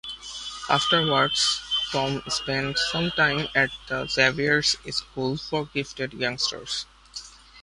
Afterwards, 0.67 1.61
Tom 1.91 2.23
spent 2.27 2.79
some 2.79 3.11
time 3.11 3.47
at 3.53 3.69
the 3.87 4.07
Xavier's 4.07 4.75
School 4.95 5.37
for 5.37 5.67
Gifted 5.67 6.13
Youngsters. 6.13 6.87